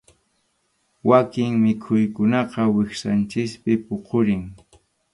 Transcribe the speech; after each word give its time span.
Wakin 1.09 1.53
mikhuykunaqa 1.63 2.61
wiksanchikpi 2.75 3.73
puqurin. 3.85 4.43